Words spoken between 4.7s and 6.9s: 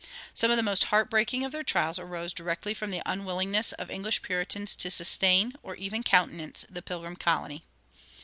to sustain, or even countenance, the